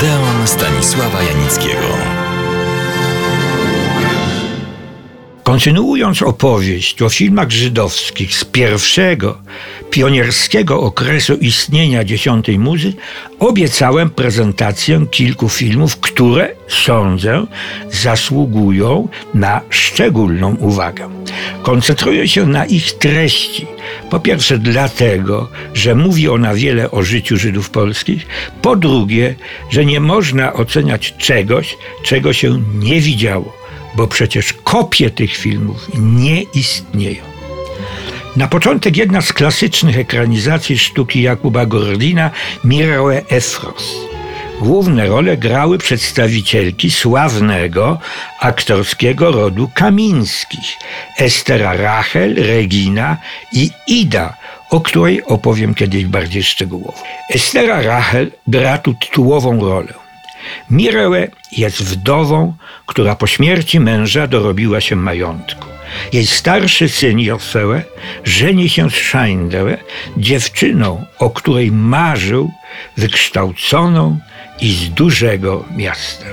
Odeon 0.00 0.46
Stanisława 0.46 1.22
Janickiego. 1.22 1.88
Kontynuując 5.42 6.22
opowieść 6.22 7.02
o 7.02 7.08
filmach 7.08 7.50
żydowskich 7.50 8.36
z 8.36 8.44
pierwszego 8.44 9.38
pionierskiego 9.90 10.80
okresu 10.80 11.34
istnienia 11.34 12.04
dziesiątej 12.04 12.58
muzy, 12.58 12.92
obiecałem 13.38 14.10
prezentację 14.10 15.06
kilku 15.10 15.48
filmów, 15.48 15.96
które, 15.96 16.54
sądzę, 16.68 17.46
zasługują 17.90 19.08
na 19.34 19.60
szczególną 19.70 20.54
uwagę. 20.54 21.08
Koncentruję 21.62 22.28
się 22.28 22.46
na 22.46 22.66
ich 22.66 22.92
treści. 22.92 23.66
Po 24.10 24.20
pierwsze 24.20 24.58
dlatego, 24.58 25.48
że 25.74 25.94
mówi 25.94 26.28
ona 26.28 26.54
wiele 26.54 26.90
o 26.90 27.02
życiu 27.02 27.36
Żydów 27.36 27.70
polskich. 27.70 28.26
Po 28.62 28.76
drugie, 28.76 29.34
że 29.70 29.84
nie 29.84 30.00
można 30.00 30.52
oceniać 30.52 31.14
czegoś, 31.18 31.76
czego 32.02 32.32
się 32.32 32.62
nie 32.74 33.00
widziało 33.00 33.60
bo 33.94 34.06
przecież 34.06 34.52
kopie 34.52 35.10
tych 35.10 35.36
filmów 35.36 35.88
nie 35.94 36.42
istnieją. 36.42 37.24
Na 38.36 38.48
początek 38.48 38.96
jedna 38.96 39.20
z 39.20 39.32
klasycznych 39.32 39.98
ekranizacji 39.98 40.78
sztuki 40.78 41.22
Jakuba 41.22 41.66
Gordina, 41.66 42.30
Mirałe 42.64 43.22
Efros. 43.28 44.09
Główne 44.60 45.06
role 45.06 45.36
grały 45.36 45.78
przedstawicielki 45.78 46.90
sławnego 46.90 47.98
aktorskiego 48.40 49.30
rodu 49.32 49.70
Kamińskich, 49.74 50.76
Estera 51.18 51.72
Rachel, 51.72 52.34
Regina 52.34 53.16
i 53.52 53.70
Ida, 53.86 54.36
o 54.70 54.80
której 54.80 55.24
opowiem 55.24 55.74
kiedyś 55.74 56.04
bardziej 56.04 56.42
szczegółowo. 56.42 57.02
Estera 57.30 57.82
Rachel 57.82 58.30
gra 58.46 58.78
tu 58.78 58.94
tytułową 58.94 59.60
rolę. 59.60 59.92
Mirełę 60.70 61.28
jest 61.52 61.82
wdową, 61.82 62.54
która 62.86 63.14
po 63.14 63.26
śmierci 63.26 63.80
męża 63.80 64.26
dorobiła 64.26 64.80
się 64.80 64.96
majątku. 64.96 65.69
Jej 66.12 66.26
starszy 66.26 66.88
syn 66.88 67.18
Josełe 67.18 67.82
żeni 68.24 68.68
się 68.68 68.90
z 68.90 68.94
Szajndełe, 68.94 69.76
dziewczyną, 70.16 71.04
o 71.18 71.30
której 71.30 71.72
marzył, 71.72 72.50
wykształconą 72.96 74.18
i 74.60 74.72
z 74.72 74.90
dużego 74.90 75.64
miasta. 75.76 76.26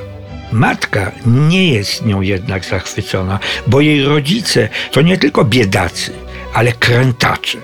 Matka 0.51 1.11
nie 1.25 1.73
jest 1.73 2.05
nią 2.05 2.21
jednak 2.21 2.65
zachwycona, 2.65 3.39
bo 3.67 3.81
jej 3.81 4.03
rodzice 4.03 4.69
to 4.91 5.01
nie 5.01 5.17
tylko 5.17 5.45
biedacy, 5.45 6.13
ale 6.53 6.71
krętacze. 6.71 7.57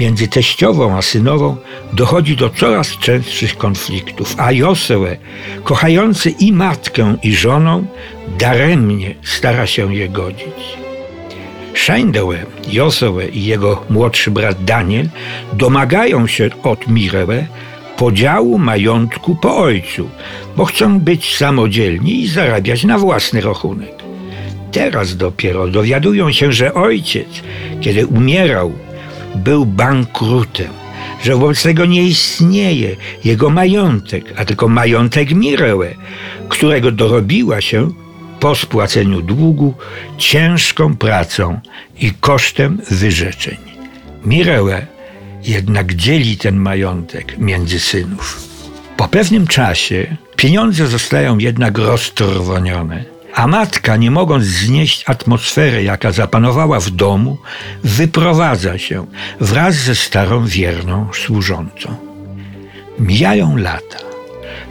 Między 0.00 0.28
teściową 0.28 0.96
a 0.96 1.02
synową 1.02 1.56
dochodzi 1.92 2.36
do 2.36 2.50
coraz 2.50 2.96
częstszych 2.98 3.56
konfliktów, 3.56 4.34
a 4.38 4.52
Josełę, 4.52 5.16
kochający 5.64 6.30
i 6.30 6.52
matkę, 6.52 7.16
i 7.22 7.34
żonę, 7.36 7.84
daremnie 8.38 9.14
stara 9.22 9.66
się 9.66 9.94
je 9.94 10.08
godzić. 10.08 10.79
Szajndełę, 11.74 12.38
Josełę 12.72 13.28
i 13.28 13.44
jego 13.44 13.84
młodszy 13.90 14.30
brat 14.30 14.64
Daniel 14.64 15.08
domagają 15.52 16.26
się 16.26 16.50
od 16.62 16.88
Mirełę 16.88 17.46
podziału 17.96 18.58
majątku 18.58 19.36
po 19.36 19.56
ojcu, 19.56 20.10
bo 20.56 20.64
chcą 20.64 21.00
być 21.00 21.36
samodzielni 21.36 22.22
i 22.22 22.28
zarabiać 22.28 22.84
na 22.84 22.98
własny 22.98 23.40
rachunek. 23.40 23.92
Teraz 24.72 25.16
dopiero 25.16 25.68
dowiadują 25.68 26.32
się, 26.32 26.52
że 26.52 26.74
ojciec, 26.74 27.28
kiedy 27.80 28.06
umierał, 28.06 28.72
był 29.34 29.66
bankrutem, 29.66 30.68
że 31.22 31.36
wobec 31.36 31.62
tego 31.62 31.86
nie 31.86 32.02
istnieje 32.02 32.96
jego 33.24 33.50
majątek, 33.50 34.34
a 34.36 34.44
tylko 34.44 34.68
majątek 34.68 35.34
Mirełę, 35.34 35.94
którego 36.48 36.90
dorobiła 36.90 37.60
się 37.60 37.90
po 38.40 38.54
spłaceniu 38.54 39.22
długu 39.22 39.74
ciężką 40.18 40.96
pracą 40.96 41.60
i 41.98 42.12
kosztem 42.20 42.78
wyrzeczeń. 42.90 43.56
Mirełę 44.24 44.86
jednak 45.44 45.94
dzieli 45.94 46.36
ten 46.36 46.56
majątek 46.56 47.38
między 47.38 47.80
synów. 47.80 48.42
Po 48.96 49.08
pewnym 49.08 49.46
czasie 49.46 50.16
pieniądze 50.36 50.86
zostają 50.86 51.38
jednak 51.38 51.78
roztrwonione 51.78 53.04
a 53.34 53.46
matka, 53.46 53.96
nie 53.96 54.10
mogąc 54.10 54.44
znieść 54.44 55.04
atmosfery, 55.06 55.82
jaka 55.82 56.12
zapanowała 56.12 56.80
w 56.80 56.90
domu, 56.90 57.38
wyprowadza 57.84 58.78
się 58.78 59.06
wraz 59.40 59.74
ze 59.74 59.94
starą 59.94 60.46
wierną 60.46 61.08
służącą. 61.12 61.96
Mijają 62.98 63.56
lata. 63.56 63.98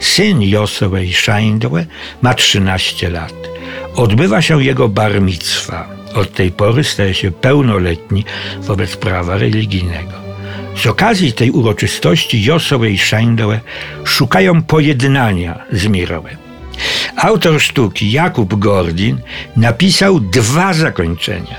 Syn 0.00 0.42
Josełej 0.42 1.12
Szaindłe 1.12 1.86
ma 2.22 2.34
13 2.34 3.10
lat. 3.10 3.34
Odbywa 3.96 4.42
się 4.42 4.64
jego 4.64 4.88
bar. 4.88 5.12
Od 6.14 6.32
tej 6.32 6.50
pory 6.50 6.84
staje 6.84 7.14
się 7.14 7.30
pełnoletni 7.30 8.24
wobec 8.60 8.96
prawa 8.96 9.38
religijnego. 9.38 10.12
Z 10.76 10.86
okazji 10.86 11.32
tej 11.32 11.50
uroczystości 11.50 12.44
Josełej 12.44 12.94
i 12.94 12.98
Szaindłe 12.98 13.60
szukają 14.04 14.62
pojednania 14.62 15.58
z 15.72 15.86
Mirołem. 15.86 16.36
Autor 17.16 17.60
sztuki 17.60 18.12
Jakub 18.12 18.54
Gordin 18.54 19.20
napisał 19.56 20.20
dwa 20.20 20.72
zakończenia. 20.72 21.56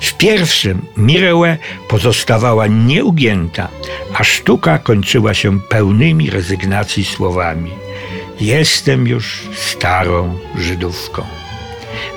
W 0.00 0.16
pierwszym 0.16 0.86
Mirełę 0.96 1.58
pozostawała 1.88 2.66
nieugięta, 2.66 3.68
a 4.14 4.24
sztuka 4.24 4.78
kończyła 4.78 5.34
się 5.34 5.60
pełnymi 5.60 6.30
rezygnacji 6.30 7.04
słowami: 7.04 7.70
Jestem 8.40 9.06
już 9.06 9.42
starą 9.54 10.38
Żydówką. 10.58 11.22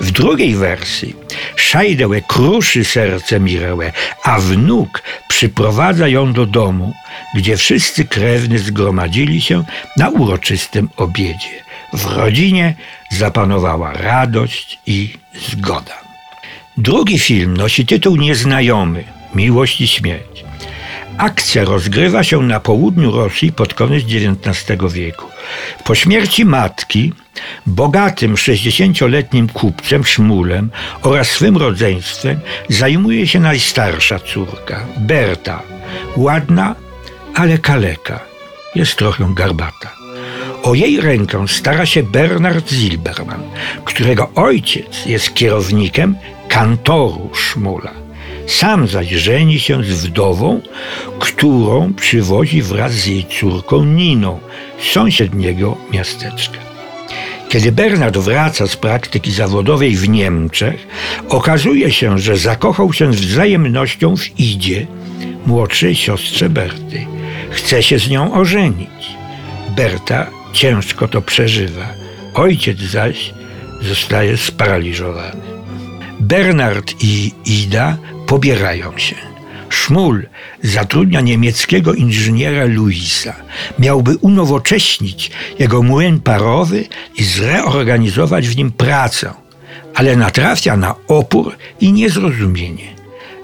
W 0.02 0.12
drugiej 0.12 0.56
wersji 0.56 1.16
Szajdełę 1.56 2.22
kruszy 2.22 2.86
serce 2.86 3.40
Mirełę, 3.40 3.92
a 4.24 4.40
wnuk 4.40 5.02
przyprowadza 5.28 6.08
ją 6.08 6.34
do 6.34 6.46
domu, 6.46 6.94
gdzie 7.36 7.58
wszyscy 7.58 8.06
krewny 8.06 8.60
zgromadzili 8.60 9.42
się 9.42 9.64
na 9.98 10.10
uroczystym 10.10 10.90
obiedzie. 10.98 11.64
W 11.94 12.06
rodzinie 12.06 12.76
zapanowała 13.12 13.94
radość 13.94 14.80
i 14.86 15.14
zgoda. 15.34 15.98
Drugi 16.78 17.20
film 17.20 17.58
nosi 17.58 17.86
tytuł 17.86 18.16
Nieznajomy 18.16 19.04
Miłość 19.36 19.82
i 19.82 19.88
śmierć. 19.88 20.46
Akcja 21.18 21.64
rozgrywa 21.64 22.24
się 22.24 22.42
na 22.42 22.60
południu 22.60 23.12
Rosji 23.12 23.52
pod 23.52 23.74
koniec 23.74 24.04
XIX 24.04 24.94
wieku. 24.94 25.26
Po 25.84 25.96
śmierci 25.96 26.46
matki, 26.46 27.14
bogatym 27.66 28.36
60-letnim 28.36 29.50
kupcem 29.54 30.04
Szmulem 30.04 30.70
oraz 31.02 31.28
swym 31.28 31.58
rodzeństwem 31.58 32.40
zajmuje 32.70 33.28
się 33.28 33.40
najstarsza 33.40 34.20
córka, 34.20 34.86
Berta. 34.98 35.62
Ładna, 36.18 36.76
ale 37.36 37.58
kaleka. 37.58 38.20
Jest 38.76 38.96
trochę 38.96 39.34
garbata. 39.36 39.92
O 40.64 40.74
jej 40.74 41.02
rękę 41.02 41.48
stara 41.48 41.86
się 41.86 42.04
Bernard 42.04 42.70
Zilberman, 42.70 43.44
którego 43.86 44.32
ojciec 44.36 45.06
jest 45.06 45.34
kierownikiem 45.34 46.16
kantoru 46.48 47.30
Szmula. 47.34 48.05
Sam 48.48 48.88
zaś 48.88 49.10
żeni 49.10 49.60
się 49.60 49.84
z 49.84 50.06
wdową, 50.06 50.62
którą 51.20 51.94
przywozi 51.94 52.62
wraz 52.62 52.92
z 52.92 53.06
jej 53.06 53.26
córką 53.40 53.86
Niną 53.86 54.40
z 54.82 54.92
sąsiedniego 54.92 55.78
miasteczka. 55.94 56.58
Kiedy 57.50 57.72
Bernard 57.72 58.18
wraca 58.18 58.68
z 58.68 58.76
praktyki 58.76 59.32
zawodowej 59.32 59.96
w 59.96 60.10
Niemczech, 60.10 60.88
okazuje 61.30 61.92
się, 61.92 62.20
że 62.20 62.38
zakochał 62.38 62.94
się 62.94 63.14
z 63.14 63.22
wzajemnością 63.22 64.18
w 64.18 64.40
Idzie, 64.40 64.88
młodszej 65.46 65.96
siostrze 65.96 66.50
Berty. 66.50 67.06
Chce 67.50 67.84
się 67.84 68.00
z 68.00 68.10
nią 68.10 68.34
ożenić. 68.34 69.06
Berta 69.76 70.28
ciężko 70.54 71.08
to 71.08 71.22
przeżywa. 71.22 71.86
Ojciec 72.34 72.80
zaś 72.80 73.34
zostaje 73.82 74.38
sparaliżowany. 74.38 75.42
Bernard 76.20 76.94
i 77.02 77.32
Ida 77.46 77.98
pobierają 78.28 78.98
się. 78.98 79.16
Szmul 79.70 80.26
zatrudnia 80.64 81.22
niemieckiego 81.22 81.94
inżyniera 81.94 82.66
Luisa. 82.66 83.36
Miałby 83.80 84.18
unowocześnić 84.18 85.32
jego 85.60 85.84
młyn 85.84 86.20
parowy 86.20 86.86
i 87.16 87.24
zreorganizować 87.24 88.48
w 88.48 88.58
nim 88.58 88.72
pracę, 88.72 89.34
ale 89.96 90.16
natrafia 90.16 90.78
na 90.78 90.96
opór 91.08 91.56
i 91.80 91.94
niezrozumienie. 91.94 92.96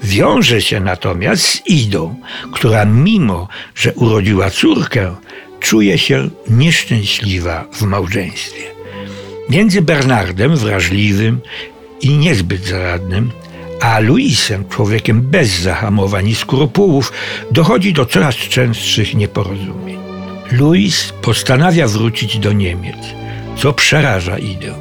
Wiąże 0.03 0.61
się 0.61 0.79
natomiast 0.79 1.43
z 1.43 1.67
Idą, 1.67 2.15
która 2.51 2.85
mimo, 2.85 3.47
że 3.75 3.93
urodziła 3.93 4.49
córkę, 4.49 5.15
czuje 5.59 5.97
się 5.97 6.29
nieszczęśliwa 6.49 7.65
w 7.73 7.81
małżeństwie. 7.81 8.63
Między 9.49 9.81
Bernardem, 9.81 10.55
wrażliwym 10.55 11.41
i 12.01 12.09
niezbyt 12.09 12.65
zaradnym, 12.65 13.31
a 13.81 13.99
Luisem, 13.99 14.69
człowiekiem 14.69 15.21
bez 15.21 15.49
zahamowań 15.49 16.27
i 16.27 16.35
skrupułów, 16.35 17.11
dochodzi 17.51 17.93
do 17.93 18.05
coraz 18.05 18.35
częstszych 18.35 19.15
nieporozumień. 19.15 19.97
Louis 20.51 21.13
postanawia 21.21 21.87
wrócić 21.87 22.39
do 22.39 22.53
Niemiec, 22.53 22.97
co 23.57 23.73
przeraża 23.73 24.37
Idę. 24.37 24.73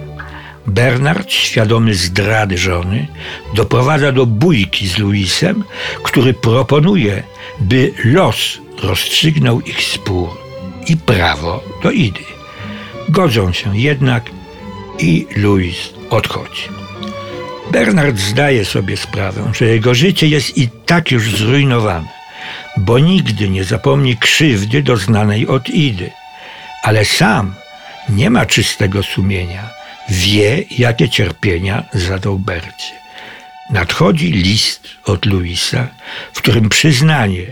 Bernard, 0.66 1.30
świadomy 1.32 1.94
zdrady 1.94 2.58
żony, 2.58 3.06
doprowadza 3.54 4.12
do 4.12 4.26
bójki 4.26 4.88
z 4.88 4.98
Louisem, 4.98 5.64
który 6.02 6.34
proponuje, 6.34 7.22
by 7.60 7.92
los 8.04 8.58
rozstrzygnął 8.82 9.60
ich 9.60 9.82
spór 9.82 10.28
i 10.86 10.96
prawo 10.96 11.64
do 11.82 11.90
Idy. 11.90 12.24
Godzą 13.08 13.52
się 13.52 13.78
jednak 13.78 14.30
i 14.98 15.26
Louis 15.36 15.76
odchodzi. 16.10 16.89
Bernard 17.72 18.18
zdaje 18.18 18.64
sobie 18.64 18.96
sprawę, 18.96 19.52
że 19.54 19.64
jego 19.64 19.94
życie 19.94 20.26
jest 20.26 20.58
i 20.58 20.68
tak 20.86 21.10
już 21.10 21.36
zrujnowane, 21.36 22.08
bo 22.76 22.98
nigdy 22.98 23.48
nie 23.48 23.64
zapomni 23.64 24.16
krzywdy 24.16 24.82
doznanej 24.82 25.46
od 25.46 25.68
Idy, 25.68 26.10
ale 26.82 27.04
sam 27.04 27.54
nie 28.08 28.30
ma 28.30 28.46
czystego 28.46 29.02
sumienia, 29.02 29.70
wie, 30.08 30.64
jakie 30.78 31.08
cierpienia 31.08 31.84
zadał 31.92 32.38
Bercie. 32.38 32.94
Nadchodzi 33.70 34.32
list 34.32 34.88
od 35.04 35.26
Luisa, 35.26 35.88
w 36.32 36.38
którym 36.38 36.68
przyznanie, 36.68 37.46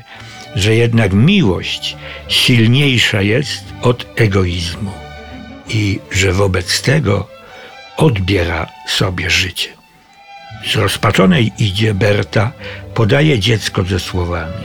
że 0.55 0.75
jednak 0.75 1.13
miłość 1.13 1.97
silniejsza 2.29 3.23
jest 3.23 3.65
od 3.83 4.07
egoizmu 4.17 4.93
i 5.69 5.99
że 6.11 6.33
wobec 6.33 6.83
tego 6.83 7.29
odbiera 7.97 8.67
sobie 8.87 9.31
życie. 9.31 9.78
Zrozpaczonej 10.67 11.53
idzie 11.59 11.95
Berta 11.95 12.53
podaje 12.95 13.39
dziecko 13.39 13.83
ze 13.83 14.01
słowami: 14.01 14.65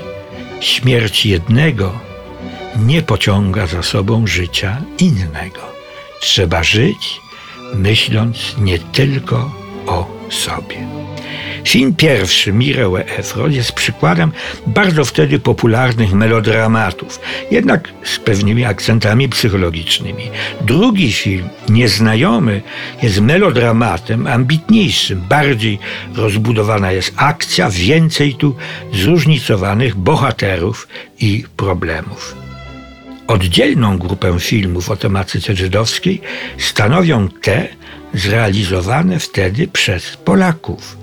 Śmierć 0.60 1.26
jednego 1.26 2.00
nie 2.76 3.02
pociąga 3.02 3.68
za 3.68 3.84
sobą 3.84 4.28
życia 4.28 4.82
innego. 5.00 5.62
Trzeba 6.22 6.64
żyć, 6.64 7.22
myśląc 7.74 8.56
nie 8.58 8.80
tylko 8.80 9.52
o 9.88 10.08
sobie. 10.30 11.03
Film 11.64 11.96
pierwszy, 11.96 12.54
Mireille 12.54 13.06
Efron, 13.06 13.52
jest 13.52 13.72
przykładem 13.72 14.32
bardzo 14.68 15.06
wtedy 15.06 15.40
popularnych 15.40 16.14
melodramatów, 16.14 17.20
jednak 17.52 17.90
z 18.04 18.20
pewnymi 18.20 18.66
akcentami 18.66 19.30
psychologicznymi. 19.30 20.24
Drugi 20.62 21.14
film, 21.14 21.50
Nieznajomy, 21.70 22.62
jest 23.02 23.22
melodramatem 23.22 24.28
ambitniejszym, 24.28 25.22
bardziej 25.30 25.80
rozbudowana 26.16 26.92
jest 26.92 27.14
akcja, 27.16 27.70
więcej 27.70 28.36
tu 28.36 28.56
zróżnicowanych 28.94 29.96
bohaterów 29.96 30.88
i 31.20 31.44
problemów. 31.58 32.36
Oddzielną 33.28 33.98
grupę 33.98 34.40
filmów 34.40 34.90
o 34.90 34.96
tematyce 34.96 35.56
żydowskiej 35.56 36.22
stanowią 36.58 37.30
te 37.30 37.68
zrealizowane 38.14 39.20
wtedy 39.20 39.68
przez 39.68 40.18
Polaków– 40.18 40.98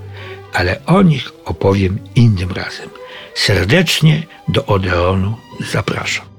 ale 0.52 0.80
o 0.86 1.02
nich 1.02 1.32
opowiem 1.44 1.98
innym 2.14 2.50
razem. 2.52 2.90
Serdecznie 3.34 4.26
do 4.48 4.66
Odeonu 4.66 5.36
zapraszam. 5.72 6.29